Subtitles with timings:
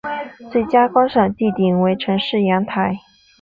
[0.51, 2.97] 最佳观赏地点为城市阳台。